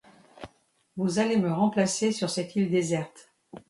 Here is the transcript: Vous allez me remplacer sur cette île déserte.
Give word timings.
Vous 0.97 1.19
allez 1.19 1.37
me 1.37 1.53
remplacer 1.53 2.11
sur 2.11 2.31
cette 2.31 2.55
île 2.55 2.71
déserte. 2.71 3.29